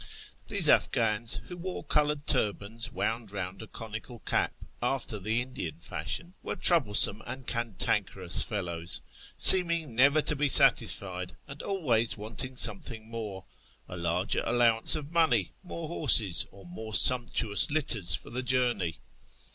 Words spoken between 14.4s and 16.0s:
allowance of money, more